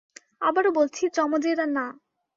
আবারো 0.41 0.69
বলছি, 0.71 1.03
জমজেরা 1.15 1.65
না। 1.67 1.85